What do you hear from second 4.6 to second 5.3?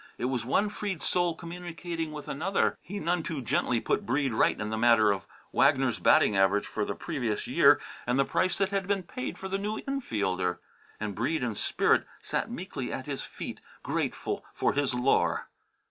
the matter of